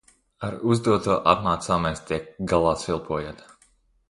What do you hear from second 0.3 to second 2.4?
Ar uzdoto apmācāmais tiek